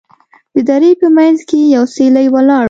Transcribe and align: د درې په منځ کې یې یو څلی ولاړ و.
د 0.53 0.55
درې 0.69 0.91
په 1.01 1.07
منځ 1.17 1.37
کې 1.49 1.57
یې 1.61 1.67
یو 1.75 1.83
څلی 1.95 2.25
ولاړ 2.33 2.57
و. 2.57 2.59